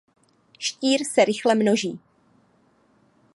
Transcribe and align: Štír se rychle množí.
Štír 0.59 0.99
se 1.13 1.25
rychle 1.25 1.55
množí. 1.55 1.99